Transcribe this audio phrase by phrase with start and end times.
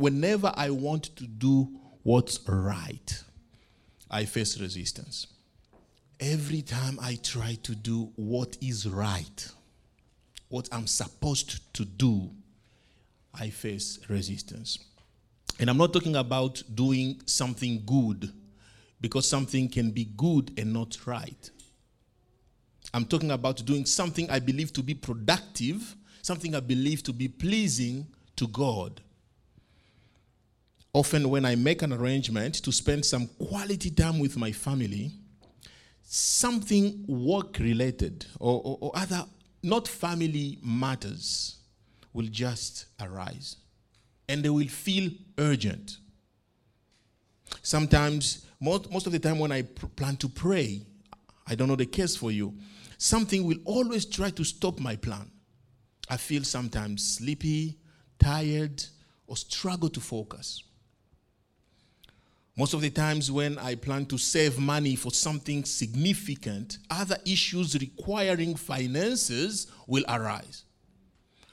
[0.00, 1.68] whenever I want to do
[2.02, 3.22] what's right,
[4.10, 5.26] I face resistance.
[6.18, 9.48] Every time I try to do what is right,
[10.48, 12.30] what I'm supposed to do,
[13.38, 14.78] I face resistance.
[15.58, 18.32] And I'm not talking about doing something good
[19.02, 21.50] because something can be good and not right.
[22.94, 27.28] I'm talking about doing something I believe to be productive, something I believe to be
[27.28, 28.06] pleasing
[28.36, 29.02] to God.
[30.92, 35.12] Often, when I make an arrangement to spend some quality time with my family,
[36.02, 39.24] something work related or, or, or other
[39.62, 41.58] not family matters
[42.12, 43.56] will just arise
[44.28, 45.98] and they will feel urgent.
[47.62, 50.82] Sometimes, most, most of the time, when I pr- plan to pray,
[51.46, 52.56] I don't know the case for you,
[52.96, 55.30] something will always try to stop my plan.
[56.08, 57.78] I feel sometimes sleepy,
[58.18, 58.82] tired,
[59.26, 60.64] or struggle to focus.
[62.60, 67.74] Most of the times, when I plan to save money for something significant, other issues
[67.80, 70.64] requiring finances will arise.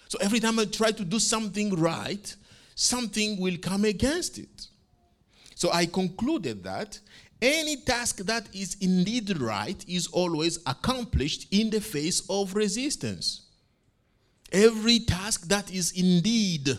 [0.09, 2.35] So every time I try to do something right,
[2.75, 4.67] something will come against it.
[5.55, 6.99] So I concluded that
[7.41, 13.45] any task that is indeed right is always accomplished in the face of resistance.
[14.51, 16.77] Every task that is indeed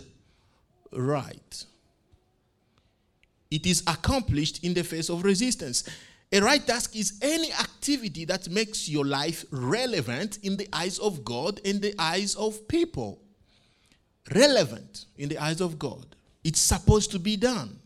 [0.93, 1.65] right,
[3.51, 5.85] it is accomplished in the face of resistance.
[6.33, 11.25] A right task is any activity that makes your life relevant in the eyes of
[11.25, 13.23] God and the eyes of people.
[14.35, 16.15] Relevant in the eyes of God.
[16.45, 17.79] It's supposed to be done.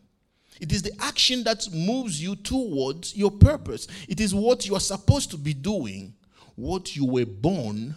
[0.61, 3.87] It is the action that moves you towards your purpose.
[4.09, 6.15] It is what you are supposed to be doing,
[6.57, 7.95] what you were born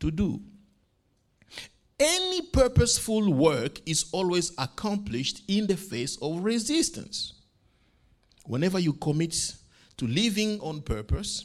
[0.00, 0.40] to do.
[1.98, 7.34] Any purposeful work is always accomplished in the face of resistance.
[8.46, 9.54] Whenever you commit
[9.96, 11.44] to living on purpose,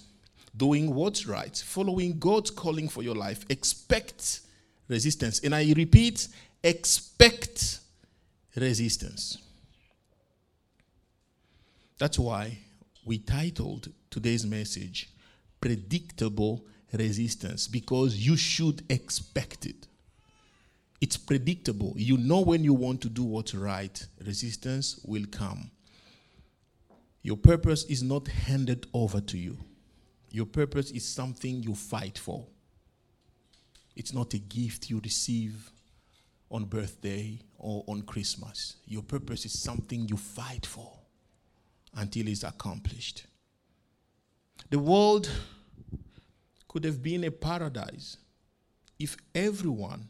[0.58, 4.42] doing what's right, following God's calling for your life, expect
[4.88, 5.39] resistance.
[5.39, 6.27] And I repeat,
[6.64, 7.80] expect
[8.55, 9.38] resistance.
[11.99, 12.58] That's why
[13.05, 15.09] we titled today's message
[15.61, 19.89] Predictable Resistance, because you should expect it.
[21.02, 21.93] It's predictable.
[21.95, 25.71] You know when you want to do what's right, resistance will come.
[27.21, 29.58] Your purpose is not handed over to you.
[30.32, 32.45] Your purpose is something you fight for.
[33.95, 35.71] It's not a gift you receive
[36.52, 38.77] on birthday or on Christmas.
[38.86, 40.92] Your purpose is something you fight for
[41.95, 43.26] until it's accomplished.
[44.70, 45.30] The world
[46.67, 48.17] could have been a paradise
[48.99, 50.08] if everyone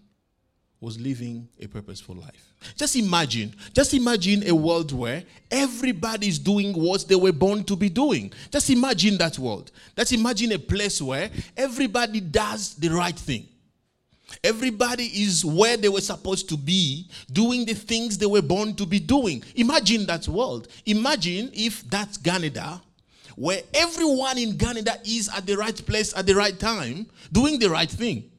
[0.82, 2.54] was living a purposeful life.
[2.78, 7.90] Just imagine, just imagine a world where everybody's doing what they were born to be
[7.90, 8.32] doing.
[8.50, 9.72] Just imagine that world.
[9.98, 13.48] Just imagine a place where everybody does the right thing.
[14.44, 18.86] Everybody is where they were supposed to be, doing the things they were born to
[18.86, 19.44] be doing.
[19.56, 20.68] Imagine that world.
[20.86, 22.82] Imagine if that's Canada,
[23.36, 27.70] where everyone in Canada is at the right place at the right time, doing the
[27.70, 28.30] right thing.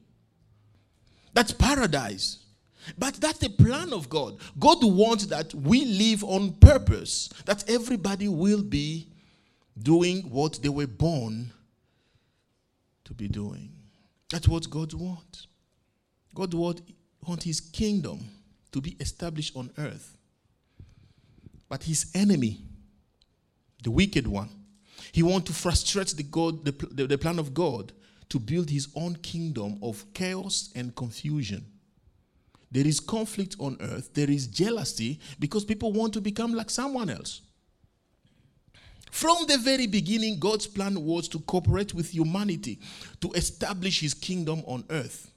[1.33, 2.39] That's paradise.
[2.97, 4.37] But that's the plan of God.
[4.59, 9.07] God wants that we live on purpose, that everybody will be
[9.81, 11.51] doing what they were born
[13.05, 13.71] to be doing.
[14.29, 15.47] That's what God wants.
[16.33, 18.19] God wants his kingdom
[18.71, 20.17] to be established on earth.
[21.69, 22.61] But his enemy,
[23.83, 24.49] the wicked one,
[25.11, 27.91] he wants to frustrate the, God, the, the, the plan of God
[28.31, 31.65] to build his own kingdom of chaos and confusion.
[32.71, 37.09] There is conflict on earth, there is jealousy because people want to become like someone
[37.09, 37.41] else.
[39.11, 42.79] From the very beginning, God's plan was to cooperate with humanity
[43.19, 45.29] to establish his kingdom on earth.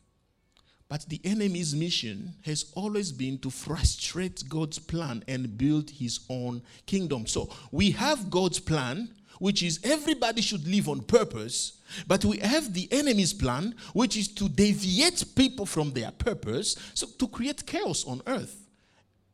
[0.88, 6.62] But the enemy's mission has always been to frustrate God's plan and build his own
[6.86, 7.26] kingdom.
[7.26, 9.08] So we have God's plan,
[9.38, 14.28] which is everybody should live on purpose, but we have the enemy's plan, which is
[14.28, 18.60] to deviate people from their purpose, so to create chaos on earth.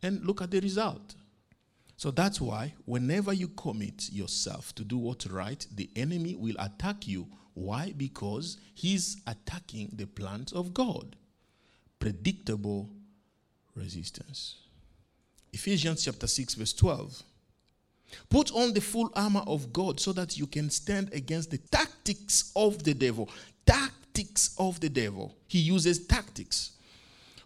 [0.02, 1.14] And look at the result.
[1.96, 7.06] So that's why whenever you commit yourself to do what's right, the enemy will attack
[7.06, 7.28] you.
[7.52, 7.92] Why?
[7.94, 11.16] Because he's attacking the plans of God.
[11.98, 12.88] Predictable
[13.74, 14.56] resistance.
[15.52, 17.22] Ephesians chapter 6, verse 12.
[18.28, 22.52] Put on the full armor of God so that you can stand against the tactics
[22.54, 23.28] of the devil.
[23.66, 25.34] Tactics of the devil.
[25.46, 26.72] He uses tactics.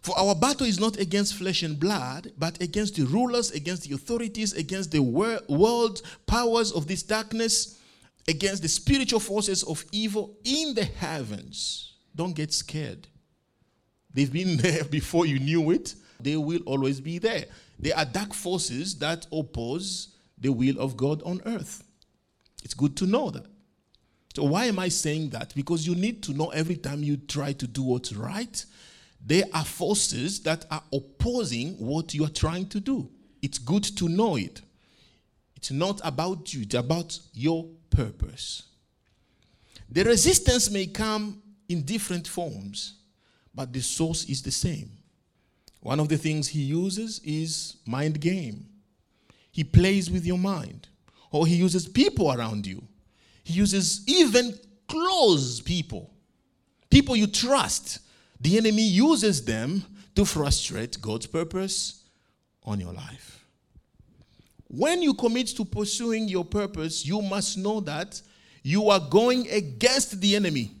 [0.01, 3.95] For our battle is not against flesh and blood, but against the rulers, against the
[3.95, 7.79] authorities, against the wor- world powers of this darkness,
[8.27, 11.93] against the spiritual forces of evil in the heavens.
[12.15, 13.07] Don't get scared.
[14.13, 17.45] They've been there before you knew it, they will always be there.
[17.79, 21.83] They are dark forces that oppose the will of God on earth.
[22.63, 23.45] It's good to know that.
[24.35, 25.55] So, why am I saying that?
[25.55, 28.65] Because you need to know every time you try to do what's right,
[29.25, 33.09] there are forces that are opposing what you are trying to do.
[33.41, 34.61] It's good to know it.
[35.55, 38.63] It's not about you, it's about your purpose.
[39.89, 42.95] The resistance may come in different forms,
[43.53, 44.91] but the source is the same.
[45.81, 48.65] One of the things he uses is mind game.
[49.55, 50.89] He plays with your mind,
[51.31, 52.83] or he uses people around you.
[53.41, 54.53] He uses even
[54.85, 56.13] close people,
[56.89, 57.99] people you trust
[58.41, 62.03] the enemy uses them to frustrate God's purpose
[62.63, 63.45] on your life.
[64.67, 68.21] When you commit to pursuing your purpose, you must know that
[68.61, 70.73] you are going against the enemy.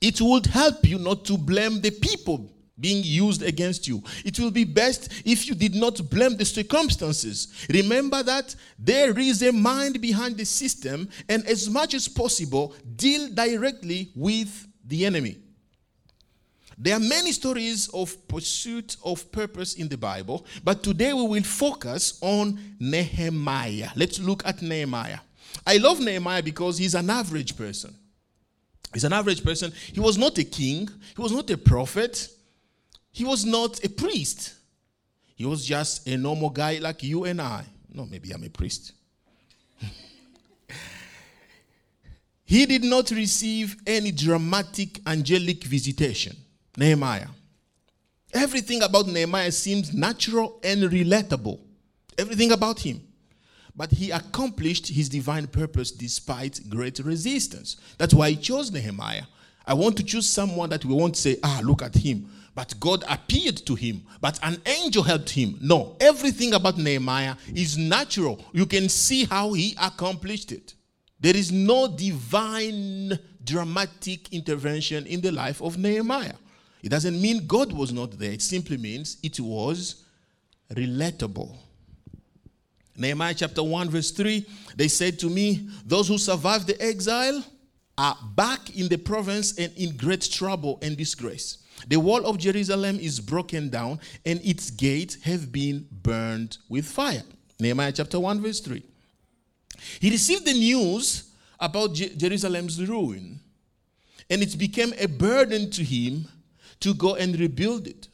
[0.00, 4.02] It would help you not to blame the people being used against you.
[4.24, 7.48] It will be best if you did not blame the circumstances.
[7.70, 13.28] Remember that there is a mind behind the system, and as much as possible, deal
[13.30, 15.38] directly with the enemy.
[16.78, 21.42] There are many stories of pursuit of purpose in the Bible, but today we will
[21.42, 23.88] focus on Nehemiah.
[23.96, 25.20] Let's look at Nehemiah.
[25.66, 27.94] I love Nehemiah because he's an average person.
[28.92, 29.72] He's an average person.
[29.92, 32.28] He was not a king, he was not a prophet,
[33.16, 34.52] he was not a priest.
[35.36, 37.64] He was just a normal guy like you and I.
[37.90, 38.92] No, maybe I'm a priest.
[42.44, 46.36] he did not receive any dramatic angelic visitation.
[46.76, 47.28] Nehemiah.
[48.34, 51.58] Everything about Nehemiah seems natural and relatable.
[52.18, 53.00] Everything about him.
[53.74, 57.78] But he accomplished his divine purpose despite great resistance.
[57.96, 59.24] That's why he chose Nehemiah.
[59.66, 62.30] I want to choose someone that we won't say, ah, look at him.
[62.56, 65.58] But God appeared to him, but an angel helped him.
[65.60, 68.42] No, everything about Nehemiah is natural.
[68.52, 70.72] You can see how he accomplished it.
[71.20, 76.32] There is no divine dramatic intervention in the life of Nehemiah.
[76.82, 80.06] It doesn't mean God was not there, it simply means it was
[80.72, 81.54] relatable.
[82.96, 87.44] Nehemiah chapter 1, verse 3 they said to me, Those who survived the exile
[87.98, 91.58] are back in the province and in great trouble and disgrace.
[91.88, 97.22] The wall of Jerusalem is broken down, and its gates have been burned with fire.
[97.60, 98.82] Nehemiah chapter 1, verse 3.
[100.00, 101.30] He received the news
[101.60, 103.40] about Jerusalem's ruin,
[104.28, 106.28] and it became a burden to him
[106.80, 108.08] to go and rebuild it.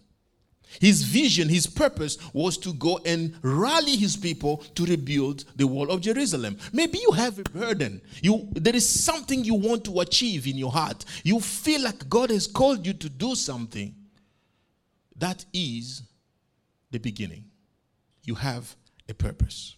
[0.81, 5.91] His vision, his purpose was to go and rally his people to rebuild the wall
[5.91, 6.57] of Jerusalem.
[6.73, 8.01] Maybe you have a burden.
[8.23, 11.05] You, there is something you want to achieve in your heart.
[11.25, 13.95] You feel like God has called you to do something.
[15.17, 16.03] That is
[16.91, 17.45] the beginning.
[18.25, 18.75] You have
[19.09, 19.77] a purpose.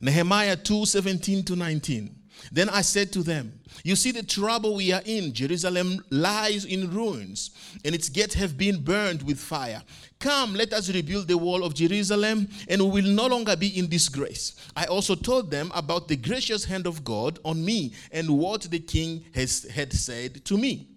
[0.00, 2.17] Nehemiah 2 17 to 19.
[2.52, 5.32] Then I said to them, You see the trouble we are in.
[5.32, 7.50] Jerusalem lies in ruins,
[7.84, 9.82] and its gates have been burned with fire.
[10.18, 13.88] Come, let us rebuild the wall of Jerusalem, and we will no longer be in
[13.88, 14.56] disgrace.
[14.76, 18.80] I also told them about the gracious hand of God on me and what the
[18.80, 20.88] king has, had said to me.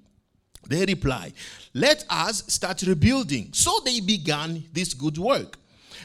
[0.68, 1.34] They replied,
[1.74, 3.50] Let us start rebuilding.
[3.54, 5.58] So they began this good work.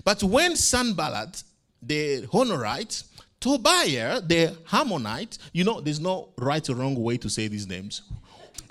[0.04, 1.42] But when Sanballat,
[1.82, 3.04] the Horonite,
[3.40, 8.02] Tobiah, the Ammonite, you know, there's no right or wrong way to say these names.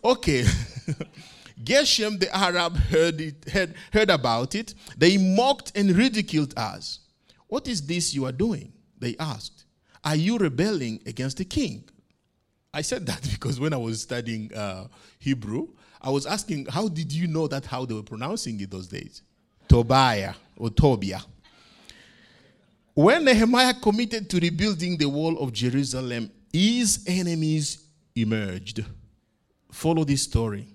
[0.03, 0.43] Okay.
[1.63, 4.73] Geshem the Arab heard, it, heard, heard about it.
[4.97, 6.99] They mocked and ridiculed us.
[7.47, 8.73] What is this you are doing?
[8.99, 9.65] They asked.
[10.03, 11.83] Are you rebelling against the king?
[12.73, 14.87] I said that because when I was studying uh,
[15.19, 15.69] Hebrew,
[16.01, 19.21] I was asking, how did you know that how they were pronouncing it those days?
[19.67, 21.21] Tobiah or Tobiah.
[22.95, 28.85] When Nehemiah committed to rebuilding the wall of Jerusalem, his enemies emerged.
[29.69, 30.65] Follow this story.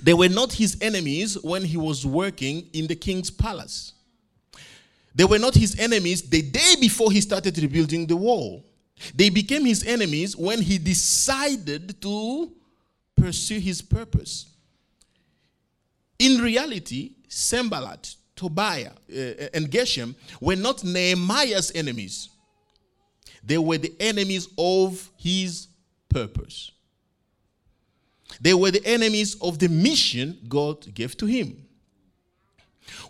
[0.00, 3.94] They were not his enemies when he was working in the king's palace.
[5.12, 8.64] They were not his enemies the day before he started rebuilding the wall.
[9.12, 12.52] They became his enemies when he decided to
[13.16, 14.46] pursue his purpose.
[16.20, 22.28] In reality, Sanballat Tobiah, uh, and Geshem were not Nehemiah's enemies.
[23.42, 25.66] They were the enemies of his
[26.08, 26.70] purpose.
[28.40, 31.66] They were the enemies of the mission God gave to him.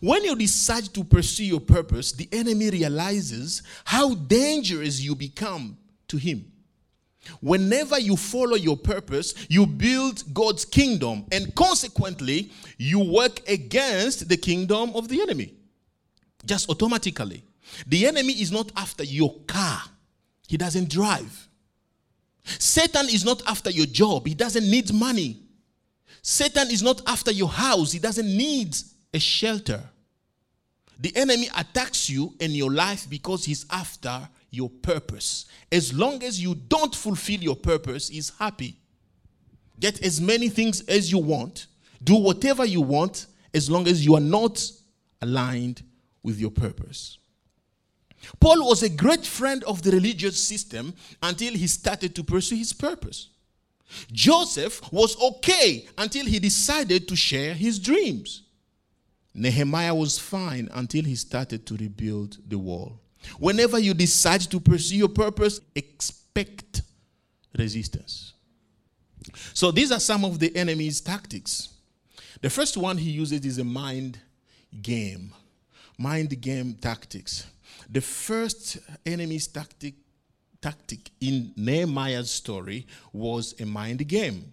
[0.01, 5.77] When you decide to pursue your purpose, the enemy realizes how dangerous you become
[6.09, 6.51] to him.
[7.41, 14.37] Whenever you follow your purpose, you build God's kingdom, and consequently, you work against the
[14.37, 15.55] kingdom of the enemy.
[16.45, 17.45] Just automatically.
[17.87, 19.83] The enemy is not after your car,
[20.47, 21.49] he doesn't drive.
[22.45, 25.43] Satan is not after your job, he doesn't need money.
[26.23, 28.77] Satan is not after your house, he doesn't need
[29.13, 29.83] a shelter.
[30.99, 35.47] The enemy attacks you in your life because he's after your purpose.
[35.71, 38.77] As long as you don't fulfill your purpose, he's happy.
[39.81, 41.67] Get as many things as you want,
[42.03, 44.71] do whatever you want, as long as you are not
[45.23, 45.83] aligned
[46.23, 47.19] with your purpose.
[48.41, 52.73] Paul was a great friend of the religious system until he started to pursue his
[52.73, 53.29] purpose.
[54.13, 58.43] Joseph was okay until he decided to share his dreams.
[59.35, 63.01] Nehemiah was fine until he started to rebuild the wall.
[63.39, 66.83] Whenever you decide to pursue your purpose, expect
[67.57, 68.35] resistance.
[69.53, 71.69] So, these are some of the enemy's tactics.
[72.41, 74.19] The first one he uses is a mind
[74.83, 75.33] game.
[75.99, 77.47] Mind game tactics.
[77.91, 79.95] The first enemy's tactic,
[80.63, 84.53] tactic in Nehemiah's story was a mind game.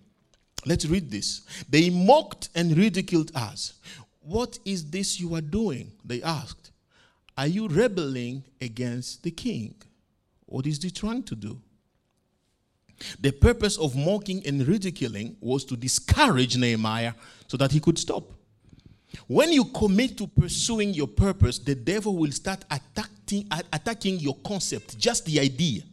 [0.65, 1.41] Let's read this.
[1.69, 3.73] They mocked and ridiculed us.
[4.21, 5.91] What is this you are doing?
[6.03, 6.71] They asked.
[7.37, 9.75] Are you rebelling against the king?
[10.45, 11.59] What is he trying to do?
[13.19, 17.13] The purpose of mocking and ridiculing was to discourage Nehemiah
[17.47, 18.31] so that he could stop.
[19.27, 24.97] When you commit to pursuing your purpose, the devil will start attacking, attacking your concept,
[24.97, 25.83] just the idea.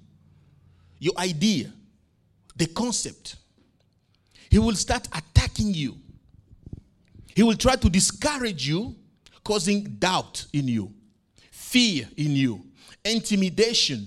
[0.99, 1.73] Your idea,
[2.55, 3.37] the concept.
[4.49, 5.97] He will start attacking you.
[7.35, 8.95] He will try to discourage you,
[9.43, 10.93] causing doubt in you,
[11.73, 12.61] fear in you,
[13.05, 14.07] intimidation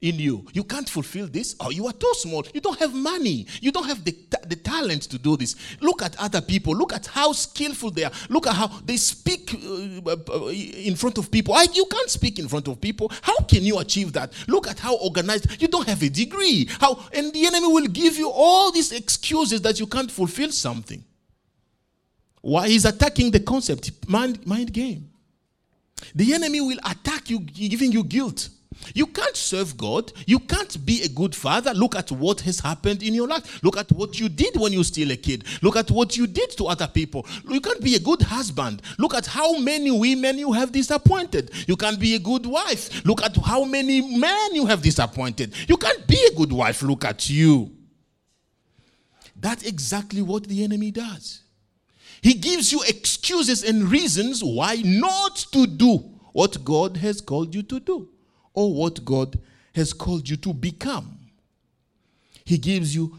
[0.00, 0.46] in you.
[0.52, 2.44] You can't fulfill this, or you are too small.
[2.54, 3.46] You don't have money.
[3.60, 4.14] You don't have the,
[4.46, 5.56] the talent to do this.
[5.80, 6.74] Look at other people.
[6.74, 8.12] Look at how skillful they are.
[8.30, 11.54] Look at how they speak uh, uh in front of people.
[11.54, 13.10] I, you can't speak in front of people.
[13.22, 14.32] How can you achieve that?
[14.48, 15.60] Look at how organized.
[15.60, 16.68] You don't have a degree.
[16.80, 21.02] How and the enemy will give you all these excuses that you can't fulfill something.
[22.40, 25.10] Why he's attacking the concept, mind, mind game.
[26.14, 28.48] The enemy will attack you, giving you guilt.
[28.94, 30.12] You can't serve God.
[30.26, 31.72] You can't be a good father.
[31.72, 33.62] Look at what has happened in your life.
[33.62, 35.44] Look at what you did when you were still a kid.
[35.62, 37.26] Look at what you did to other people.
[37.48, 38.82] You can't be a good husband.
[38.98, 41.50] Look at how many women you have disappointed.
[41.66, 43.04] You can't be a good wife.
[43.04, 45.54] Look at how many men you have disappointed.
[45.68, 46.82] You can't be a good wife.
[46.82, 47.70] Look at you.
[49.36, 51.43] That's exactly what the enemy does.
[52.24, 55.98] He gives you excuses and reasons why not to do
[56.32, 58.08] what God has called you to do
[58.54, 59.38] or what God
[59.74, 61.18] has called you to become.
[62.46, 63.18] He gives you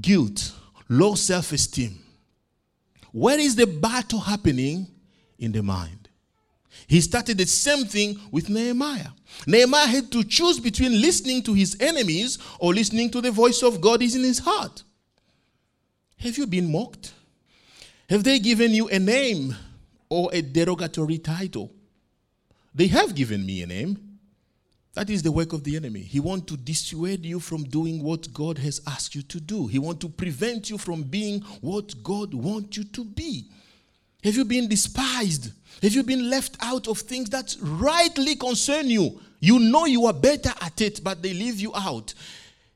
[0.00, 0.52] guilt,
[0.88, 2.00] low self esteem.
[3.12, 4.88] Where is the battle happening?
[5.38, 6.08] In the mind.
[6.88, 9.10] He started the same thing with Nehemiah.
[9.46, 13.80] Nehemiah had to choose between listening to his enemies or listening to the voice of
[13.80, 14.82] God is in his heart.
[16.18, 17.12] Have you been mocked?
[18.14, 19.56] Have they given you a name
[20.08, 21.72] or a derogatory title?
[22.72, 24.20] They have given me a name.
[24.92, 25.98] That is the work of the enemy.
[25.98, 29.66] He wants to dissuade you from doing what God has asked you to do.
[29.66, 33.50] He wants to prevent you from being what God wants you to be.
[34.22, 35.50] Have you been despised?
[35.82, 39.20] Have you been left out of things that rightly concern you?
[39.40, 42.14] You know you are better at it, but they leave you out.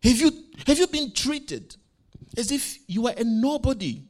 [0.03, 0.33] Have you,
[0.67, 1.77] have you been treated
[2.37, 4.03] as if you are a nobody?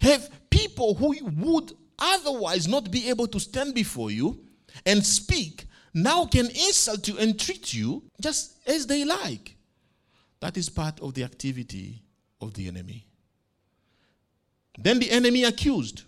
[0.00, 4.40] Have people who would otherwise not be able to stand before you
[4.86, 9.56] and speak now can insult you and treat you just as they like.
[10.40, 12.02] That is part of the activity
[12.40, 13.06] of the enemy.
[14.78, 16.02] Then the enemy accused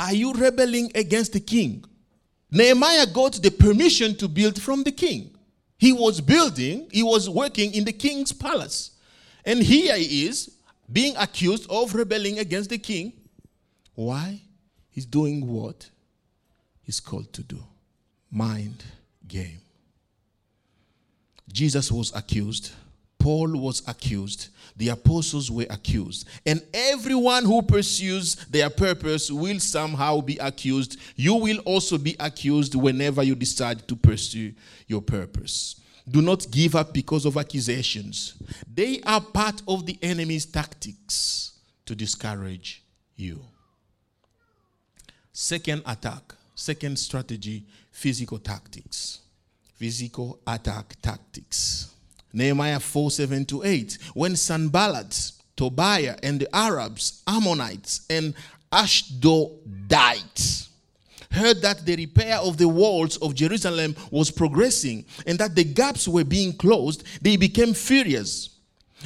[0.00, 1.84] Are you rebelling against the king?
[2.50, 5.36] Nehemiah got the permission to build from the king.
[5.78, 8.92] He was building, he was working in the king's palace.
[9.44, 10.57] And here he is
[10.90, 13.12] being accused of rebelling against the king.
[13.94, 14.40] Why?
[14.90, 15.88] He's doing what
[16.82, 17.62] he's called to do
[18.30, 18.84] mind
[19.26, 19.60] game.
[21.52, 22.72] Jesus was accused.
[23.18, 24.48] Paul was accused.
[24.76, 26.28] The apostles were accused.
[26.46, 30.98] And everyone who pursues their purpose will somehow be accused.
[31.16, 34.52] You will also be accused whenever you decide to pursue
[34.86, 35.80] your purpose.
[36.10, 38.34] Do not give up because of accusations.
[38.72, 41.52] They are part of the enemy's tactics
[41.86, 42.82] to discourage
[43.16, 43.40] you.
[45.32, 49.20] Second attack, second strategy, physical tactics.
[49.76, 51.90] Physical attack tactics.
[52.32, 53.98] Nehemiah 4 7 to 8.
[54.14, 58.34] When Sanballat, Tobiah, and the Arabs, Ammonites, and
[58.72, 60.67] Ashdodites
[61.30, 66.08] heard that the repair of the walls of Jerusalem was progressing and that the gaps
[66.08, 68.50] were being closed, they became furious.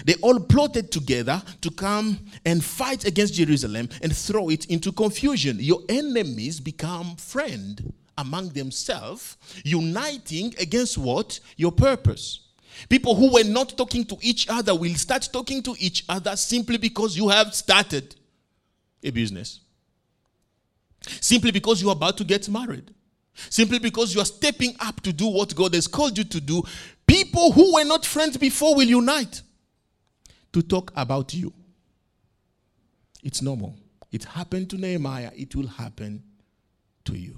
[0.04, 5.58] They all plotted together to come and fight against Jerusalem and throw it into confusion.
[5.60, 11.40] Your enemies become friend among themselves, uniting against what?
[11.56, 12.40] Your purpose.
[12.88, 16.78] People who were not talking to each other will start talking to each other simply
[16.78, 18.14] because you have started
[19.02, 19.60] a business.
[21.20, 22.92] Simply because you're about to get married.
[23.48, 26.62] Simply because you are stepping up to do what God has called you to do.
[27.06, 29.42] People who were not friends before will unite
[30.52, 31.52] to talk about you.
[33.22, 33.76] It's normal.
[34.10, 36.22] It happened to Nehemiah, it will happen
[37.04, 37.36] to you.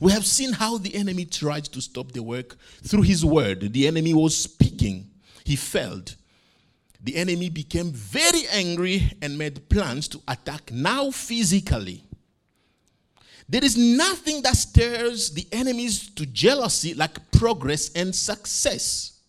[0.00, 3.72] We have seen how the enemy tried to stop the work through his word.
[3.72, 5.10] The enemy was speaking,
[5.44, 6.16] he failed.
[7.00, 12.04] The enemy became very angry and made plans to attack now physically.
[13.48, 19.20] There is nothing that stirs the enemies to jealousy like progress and success.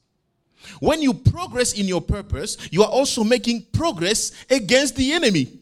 [0.79, 5.59] When you progress in your purpose, you are also making progress against the enemy.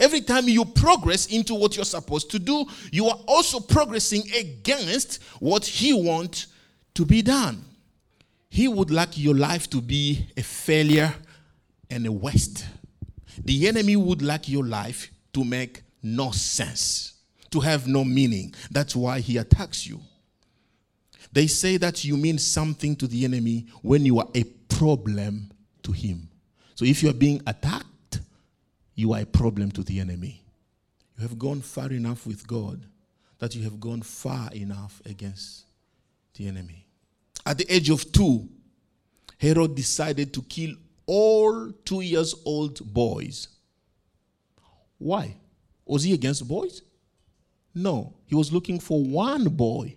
[0.00, 5.22] Every time you progress into what you're supposed to do, you are also progressing against
[5.38, 6.48] what he wants
[6.94, 7.64] to be done.
[8.52, 11.14] He would like your life to be a failure
[11.88, 12.66] and a waste.
[13.42, 17.14] The enemy would like your life to make no sense,
[17.50, 18.52] to have no meaning.
[18.70, 20.02] That's why he attacks you.
[21.32, 25.50] They say that you mean something to the enemy when you are a problem
[25.82, 26.28] to him.
[26.74, 28.20] So if you are being attacked,
[28.94, 30.42] you are a problem to the enemy.
[31.16, 32.84] You have gone far enough with God
[33.38, 35.64] that you have gone far enough against
[36.34, 36.86] the enemy.
[37.44, 38.48] At the age of two,
[39.38, 40.74] Herod decided to kill
[41.06, 43.48] all two years old boys.
[44.98, 45.36] Why?
[45.84, 46.82] Was he against boys?
[47.74, 49.96] No, he was looking for one boy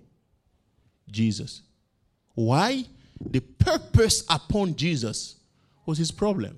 [1.10, 1.62] Jesus.
[2.34, 2.86] Why?
[3.21, 5.36] The purpose upon Jesus
[5.86, 6.58] was his problem.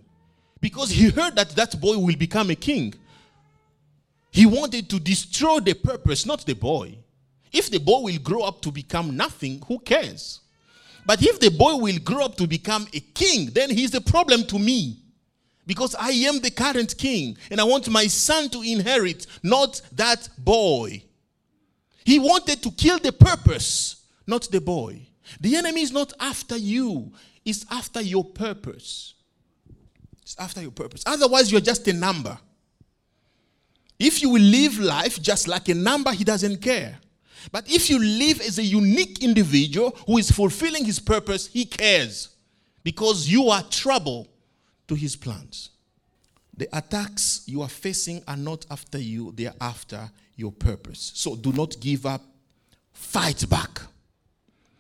[0.60, 2.93] Because he heard that that boy will become a king.
[4.32, 6.97] He wanted to destroy the purpose, not the boy.
[7.52, 10.41] If the boy will grow up to become nothing, who cares?
[11.08, 14.43] But if the boy will grow up to become a king, then he's a problem
[14.46, 15.00] to me.
[15.65, 20.30] Because I am the current king and I want my son to inherit, not that
[20.38, 21.02] boy.
[22.06, 25.08] He wanted to kill the purpose not the boy.
[25.39, 27.12] The enemy is not after you,
[27.46, 29.15] it's after your purpose.
[30.22, 31.04] It's after your purpose.
[31.06, 32.38] Otherwise, you're just a number.
[33.98, 37.00] If you will live life just like a number, he doesn't care.
[37.52, 42.30] But if you live as a unique individual who is fulfilling his purpose, he cares
[42.84, 44.28] because you are trouble
[44.88, 45.71] to his plans.
[46.56, 51.12] The attacks you are facing are not after you, they are after your purpose.
[51.13, 52.21] So do not give up,
[52.93, 53.82] fight back.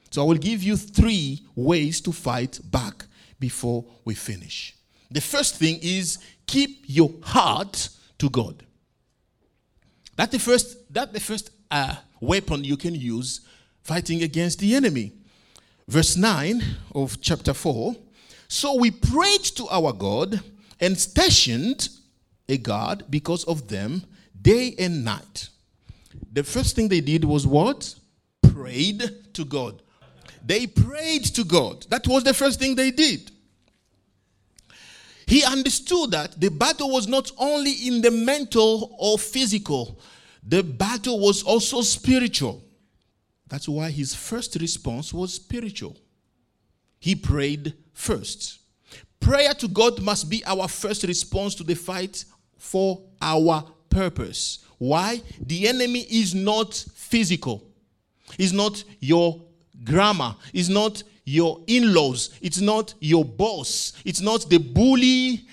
[0.09, 3.05] So I will give you three ways to fight back
[3.39, 4.75] before we finish.
[5.11, 8.63] The first thing is keep your heart to God.
[10.15, 13.41] That's the first, that the first uh, weapon you can use
[13.83, 15.13] fighting against the enemy.
[15.87, 16.61] Verse 9
[16.93, 17.95] of chapter 4.
[18.47, 20.41] So we prayed to our God
[20.79, 21.89] and stationed
[22.49, 24.03] a guard because of them
[24.41, 25.49] day and night.
[26.33, 27.95] The first thing they did was what?
[28.41, 29.81] Prayed to God.
[30.45, 31.85] They prayed to God.
[31.89, 33.31] That was the first thing they did.
[35.25, 39.99] He understood that the battle was not only in the mental or physical,
[40.47, 42.63] the battle was also spiritual.
[43.47, 45.97] That's why his first response was spiritual.
[46.99, 48.59] He prayed first.
[49.19, 52.23] Prayer to God must be our first response to the fight
[52.57, 54.59] for our purpose.
[54.77, 55.21] Why?
[55.39, 57.63] The enemy is not physical.
[58.37, 59.41] it's not your
[59.83, 60.35] grammar.
[60.53, 62.29] It's not your in laws.
[62.41, 63.93] It's not your boss.
[64.05, 65.45] It's not the bully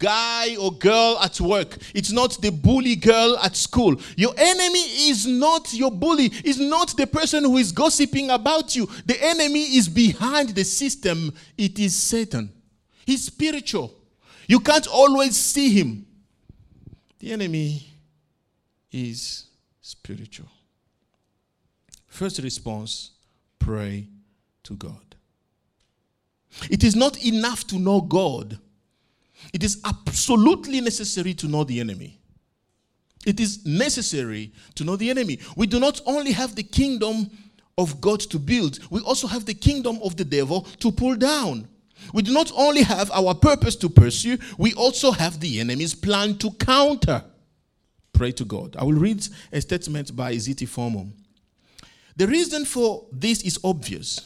[0.00, 1.76] guy or girl at work.
[1.94, 3.94] It's not the bully girl at school.
[4.16, 6.32] Your enemy is not your bully.
[6.44, 8.88] It's not the person who is gossiping about you.
[9.06, 11.32] The enemy is behind the system.
[11.56, 12.50] It is Satan.
[13.06, 13.94] He's spiritual.
[14.48, 16.06] You can't always see him.
[17.20, 17.86] The enemy
[18.90, 19.44] is
[19.80, 20.48] spiritual.
[22.08, 23.12] First response
[23.58, 24.08] pray
[24.64, 25.10] to God.
[26.68, 28.58] It is not enough to know God,
[29.52, 32.20] it is absolutely necessary to know the enemy.
[33.26, 35.40] It is necessary to know the enemy.
[35.56, 37.30] We do not only have the kingdom
[37.76, 41.68] of God to build, we also have the kingdom of the devil to pull down.
[42.14, 46.38] We do not only have our purpose to pursue, we also have the enemy's plan
[46.38, 47.22] to counter.
[48.12, 48.76] Pray to God.
[48.76, 50.66] I will read a statement by Z.T.
[50.66, 51.12] Fomum.
[52.16, 54.20] The reason for this is obvious.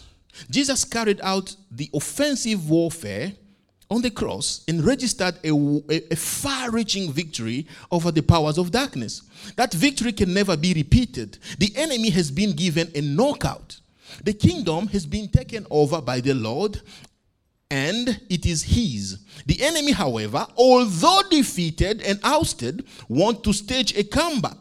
[0.51, 3.33] Jesus carried out the offensive warfare
[3.91, 8.71] on the cross and registered a, a, a far reaching victory over the powers of
[8.71, 9.23] darkness.
[9.57, 11.39] That victory can never be repeated.
[11.59, 13.81] The enemy has been given a knockout.
[14.23, 16.81] The kingdom has been taken over by the Lord
[17.71, 19.19] and it is his.
[19.47, 24.59] The enemy, however, although defeated and ousted, want to stage a comeback.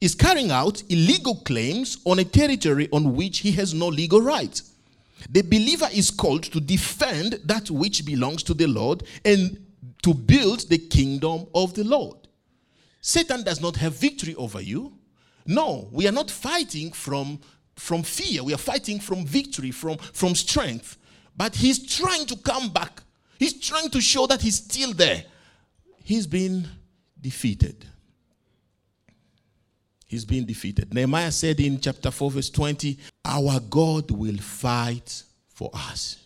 [0.00, 4.60] Is carrying out illegal claims on a territory on which he has no legal right.
[5.28, 9.66] The believer is called to defend that which belongs to the Lord and
[10.02, 12.16] to build the kingdom of the Lord.
[13.00, 14.92] Satan does not have victory over you.
[15.46, 17.40] No, we are not fighting from,
[17.76, 18.42] from fear.
[18.42, 20.96] We are fighting from victory, from, from strength.
[21.36, 23.02] But he's trying to come back.
[23.38, 25.24] He's trying to show that he's still there.
[26.04, 26.68] He's been
[27.20, 27.86] defeated.
[30.10, 30.92] He's been defeated.
[30.92, 36.24] Nehemiah said in chapter 4, verse 20, Our God will fight for us.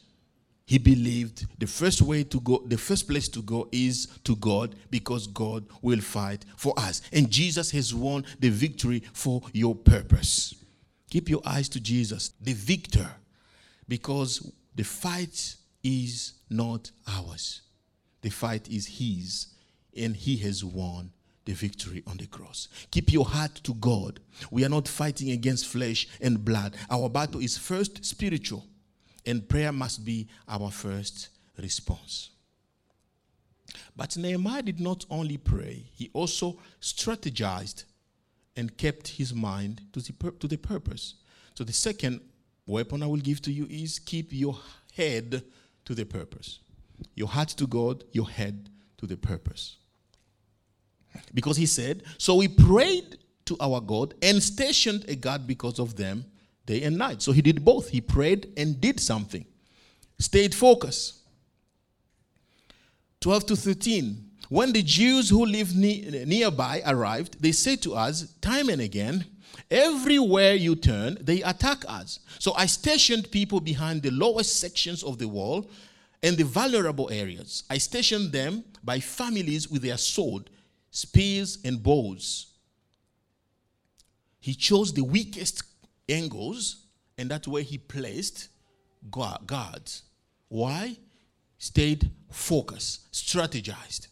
[0.65, 4.75] He believed the first way to go, the first place to go is to God
[4.91, 7.03] because God will fight for us.
[7.13, 10.55] And Jesus has won the victory for your purpose.
[11.11, 13.11] Keep your eyes to Jesus, the victor,
[13.87, 17.61] because the fight is not ours.
[18.23, 19.49] The fight is His,
[19.95, 21.11] and He has won
[21.45, 22.69] the victory on the cross.
[22.91, 24.21] Keep your heart to God.
[24.51, 26.77] We are not fighting against flesh and blood.
[26.91, 28.65] Our battle is first spiritual,
[29.27, 31.29] and prayer must be our first
[31.59, 32.31] response.
[33.97, 37.85] But Nehemiah did not only pray, he also strategized
[38.57, 41.15] and kept his mind to the, pur- to the purpose.
[41.55, 42.21] So, the second
[42.67, 44.59] weapon I will give to you is keep your
[44.95, 45.43] head
[45.85, 46.61] to the purpose.
[47.15, 49.77] Your heart to God, your head to the purpose.
[51.33, 55.97] Because he said, So we prayed to our God and stationed a guard because of
[55.97, 56.25] them
[56.67, 57.23] day and night.
[57.23, 57.91] So he did both.
[57.91, 59.45] He prayed and did something,
[60.19, 61.21] stayed focused.
[63.21, 64.31] 12 to 13.
[64.51, 69.25] When the Jews who lived ne- nearby arrived, they said to us time and again,
[69.71, 72.21] Everywhere you turn, they attack us.
[72.39, 75.71] So I stationed people behind the lowest sections of the wall
[76.23, 77.65] and the vulnerable areas.
[77.71, 80.51] I stationed them by families with their sword
[80.95, 82.47] spears, and bows.
[84.39, 85.65] He chose the weakest
[86.09, 86.87] angles,
[87.19, 88.49] and that's where he placed
[89.11, 90.05] guards.
[90.49, 90.97] Why?
[91.59, 94.07] Stayed focused, strategized.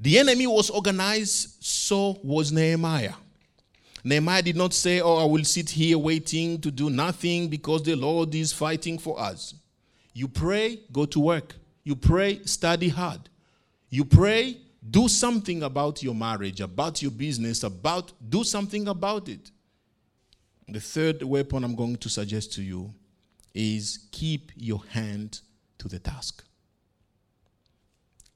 [0.00, 3.14] The enemy was organized, so was Nehemiah.
[4.02, 7.94] Nehemiah did not say, Oh, I will sit here waiting to do nothing because the
[7.94, 9.54] Lord is fighting for us.
[10.14, 11.56] You pray, go to work.
[11.82, 13.28] You pray, study hard.
[13.90, 19.50] You pray, do something about your marriage, about your business, about do something about it.
[20.68, 22.92] The third weapon I'm going to suggest to you
[23.54, 25.40] is keep your hand
[25.78, 26.44] to the task.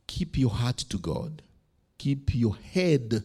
[0.07, 1.43] Keep your heart to God.
[1.99, 3.23] Keep your head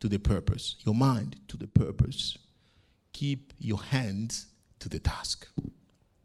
[0.00, 2.36] to the purpose, your mind to the purpose.
[3.12, 4.46] Keep your hands
[4.78, 5.48] to the task.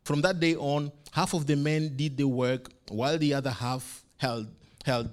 [0.03, 4.03] From that day on, half of the men did the work while the other half
[4.17, 4.47] held,
[4.85, 5.09] held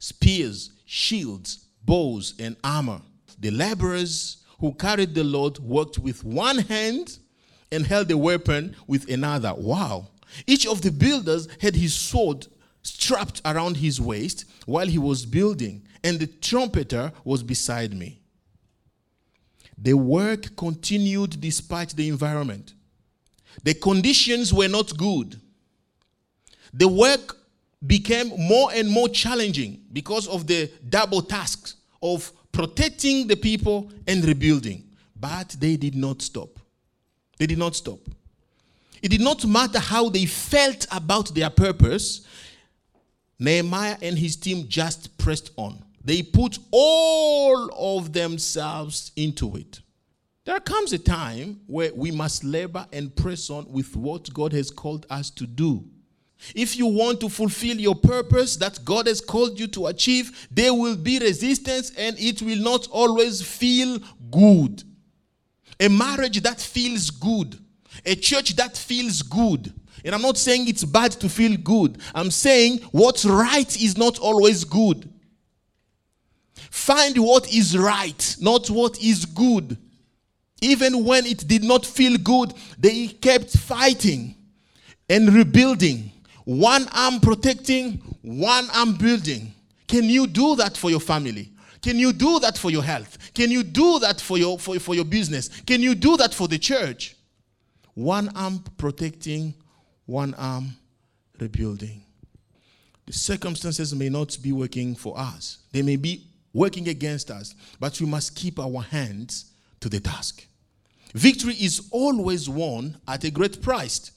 [0.00, 3.00] spears, shields, bows, and armor.
[3.38, 7.18] The laborers who carried the load worked with one hand
[7.70, 9.54] and held the weapon with another.
[9.54, 10.08] Wow.
[10.46, 12.48] Each of the builders had his sword
[12.82, 18.20] strapped around his waist while he was building, and the trumpeter was beside me.
[19.78, 22.74] The work continued despite the environment.
[23.62, 25.40] The conditions were not good.
[26.72, 27.36] The work
[27.86, 34.24] became more and more challenging because of the double tasks of protecting the people and
[34.24, 34.84] rebuilding.
[35.18, 36.58] But they did not stop.
[37.38, 38.00] They did not stop.
[39.02, 42.26] It did not matter how they felt about their purpose,
[43.38, 45.82] Nehemiah and his team just pressed on.
[46.04, 49.80] They put all of themselves into it.
[50.44, 54.70] There comes a time where we must labor and press on with what God has
[54.70, 55.84] called us to do.
[56.54, 60.74] If you want to fulfill your purpose that God has called you to achieve, there
[60.74, 63.98] will be resistance and it will not always feel
[64.30, 64.82] good.
[65.78, 67.58] A marriage that feels good,
[68.04, 69.72] a church that feels good.
[70.04, 74.18] And I'm not saying it's bad to feel good, I'm saying what's right is not
[74.18, 75.08] always good.
[76.70, 79.76] Find what is right, not what is good.
[80.62, 84.36] Even when it did not feel good, they kept fighting
[85.08, 86.09] and rebuilding.
[86.44, 89.54] One arm protecting, one arm building.
[89.86, 91.50] Can you do that for your family?
[91.82, 93.32] Can you do that for your health?
[93.34, 95.48] Can you do that for your, for, for your business?
[95.62, 97.16] Can you do that for the church?
[97.94, 99.54] One arm protecting,
[100.06, 100.76] one arm
[101.38, 102.02] rebuilding.
[103.06, 108.00] The circumstances may not be working for us, they may be working against us, but
[108.00, 110.46] we must keep our hands to the task.
[111.14, 114.12] Victory is always won at a great price.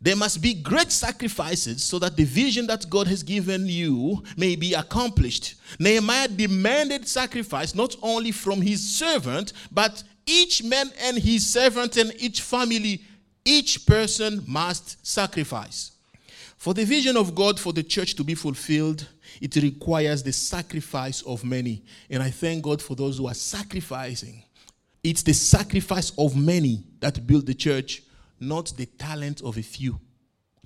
[0.00, 4.54] There must be great sacrifices so that the vision that God has given you may
[4.54, 5.54] be accomplished.
[5.78, 12.12] Nehemiah demanded sacrifice not only from his servant, but each man and his servant and
[12.18, 13.02] each family,
[13.44, 15.92] each person must sacrifice.
[16.56, 19.06] For the vision of God for the church to be fulfilled,
[19.40, 21.82] it requires the sacrifice of many.
[22.08, 24.42] And I thank God for those who are sacrificing.
[25.02, 28.02] It's the sacrifice of many that build the church,
[28.48, 30.00] not the talent of a few.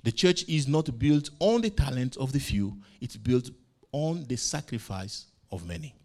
[0.03, 3.49] The church is not built on the talent of the few, it's built
[3.91, 5.95] on the sacrifice of many.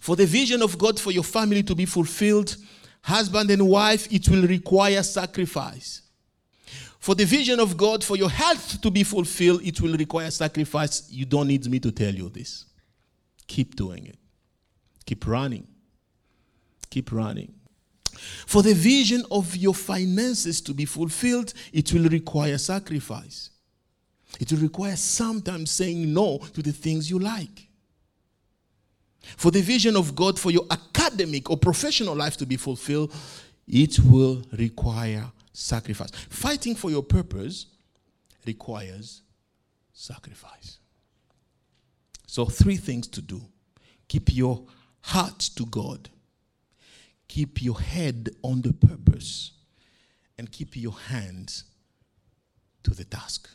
[0.00, 2.56] For the vision of God for your family to be fulfilled,
[3.02, 6.02] husband and wife, it will require sacrifice.
[6.98, 11.10] For the vision of God for your health to be fulfilled, it will require sacrifice.
[11.10, 12.66] You don't need me to tell you this.
[13.46, 14.18] Keep doing it.
[15.06, 15.66] Keep running.
[16.90, 17.54] Keep running.
[18.46, 23.50] For the vision of your finances to be fulfilled, it will require sacrifice.
[24.38, 27.68] It will require sometimes saying no to the things you like.
[29.36, 33.14] For the vision of God for your academic or professional life to be fulfilled,
[33.66, 36.10] it will require sacrifice.
[36.28, 37.66] Fighting for your purpose
[38.46, 39.22] requires
[39.92, 40.78] sacrifice.
[42.26, 43.40] So, three things to do
[44.08, 44.64] keep your
[45.02, 46.08] heart to God
[47.30, 49.52] keep your head on the purpose
[50.36, 51.62] and keep your hands
[52.82, 53.48] to the task.